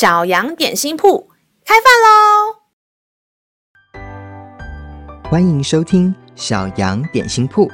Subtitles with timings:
[0.00, 1.28] 小羊点心铺
[1.62, 2.56] 开饭喽！
[5.28, 7.70] 欢迎收听小羊点心铺。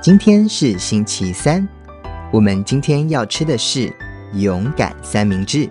[0.00, 1.68] 今天是星期三，
[2.30, 3.92] 我们今天要吃的是
[4.34, 5.68] 勇敢三明治。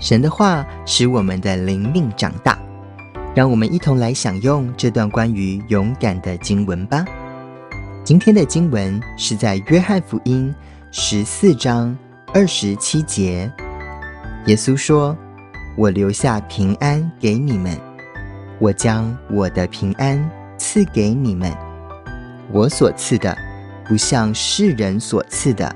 [0.00, 2.56] 神的话使我们的灵命长大，
[3.34, 7.04] 让我们一同来享用这段关于勇敢的经文吧。
[8.04, 10.54] 今天的经文是在约翰福音
[10.92, 11.98] 十四章
[12.32, 13.52] 二十七节。
[14.46, 15.16] 耶稣说
[15.76, 17.76] ：“我留下平安给你们，
[18.60, 21.52] 我将我的平安赐给你们。
[22.52, 23.36] 我所赐的，
[23.84, 25.74] 不像世人所赐的。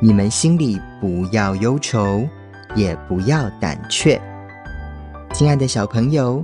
[0.00, 2.26] 你们心里不要忧愁，
[2.74, 4.18] 也不要胆怯。”
[5.34, 6.42] 亲爱的小朋友，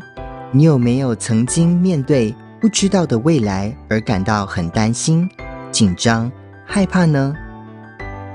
[0.52, 5.26] 你有没有曾经面对不知道的未来而感到很担心、
[5.72, 6.30] 紧张、
[6.66, 7.34] 害怕呢？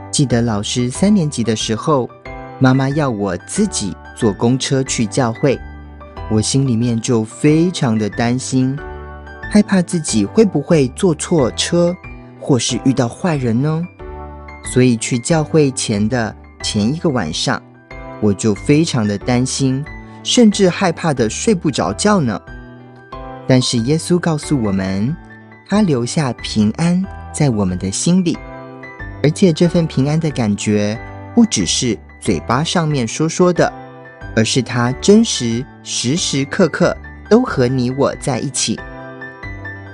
[0.09, 2.09] 记得老师三年级的时候。
[2.59, 5.59] 妈妈要我自己坐公车去教会，
[6.31, 8.77] 我心里面就非常的担心，
[9.51, 11.93] 害怕自己会不会坐错车，
[12.39, 13.81] 或是遇到坏人呢？
[14.65, 17.61] 所以去教会前的前一个晚上，
[18.21, 19.83] 我就非常的担心，
[20.23, 22.39] 甚至害怕的睡不着觉呢。
[23.45, 25.13] 但是耶稣告诉我们，
[25.67, 28.38] 他留下平安在我们的心里，
[29.21, 30.97] 而且这份平安的感觉
[31.35, 31.99] 不只是。
[32.23, 33.69] 嘴巴上面说说的，
[34.33, 36.95] 而是他真实时时刻刻
[37.29, 38.79] 都和你我在一起。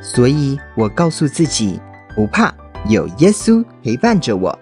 [0.04, 1.82] 所以我告诉自己
[2.14, 2.54] 不怕，
[2.88, 4.56] 有耶稣陪伴着我，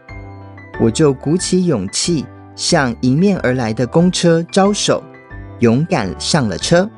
[0.80, 5.04] 我就鼓起勇气向迎面而来的公车招手，
[5.60, 6.90] 勇敢上了车，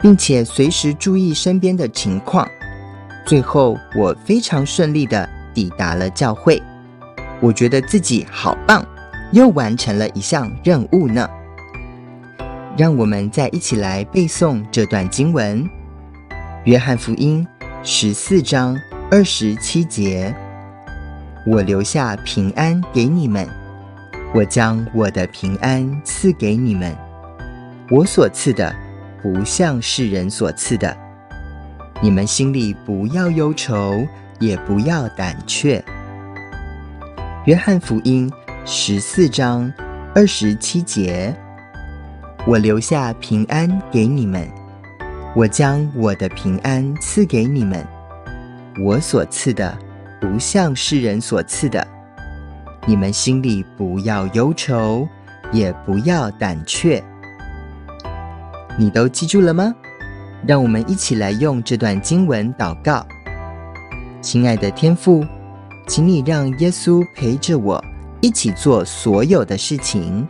[0.00, 2.48] 并且随时注意身边的情况。
[3.26, 6.62] 最后我非常顺利地抵达了教会，
[7.42, 8.82] 我觉得自己好棒。
[9.32, 11.28] 又完成了一项任务呢。
[12.76, 15.64] 让我们再一起来背诵这段经文：
[16.64, 17.46] 《约翰福音》
[17.82, 18.78] 十四章
[19.10, 20.34] 二十七节
[21.46, 23.48] ：“我留下平安给你们，
[24.34, 26.94] 我将我的平安赐给你们。
[27.90, 28.74] 我所赐的，
[29.22, 30.94] 不像世人所赐的。
[32.02, 34.06] 你们心里不要忧愁，
[34.38, 35.82] 也不要胆怯。”
[37.46, 38.30] 《约翰福音》
[38.68, 39.72] 十四章
[40.12, 41.32] 二十七节，
[42.44, 44.44] 我留下平安给你们，
[45.36, 47.86] 我将我的平安赐给你们。
[48.84, 49.78] 我所赐的，
[50.20, 51.86] 不像世人所赐的。
[52.88, 55.06] 你们心里不要忧愁，
[55.52, 57.00] 也不要胆怯。
[58.76, 59.72] 你都记住了吗？
[60.44, 63.06] 让我们一起来用这段经文祷告。
[64.20, 65.24] 亲爱的天父，
[65.86, 67.80] 请你让耶稣陪着我。
[68.26, 70.26] 一起做所有的事情，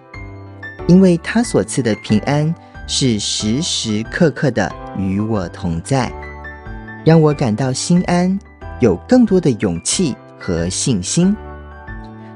[0.86, 2.54] 因为他所赐的平安
[2.86, 6.12] 是时时刻刻的与我同在，
[7.06, 8.38] 让我感到心安，
[8.80, 11.34] 有更多的勇气和信心，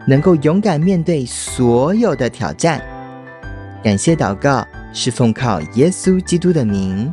[0.06, 2.80] 能够勇敢面对所有的挑战。
[3.84, 7.12] 感谢祷告，是奉靠耶稣基督的名，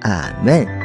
[0.00, 0.83] 阿门。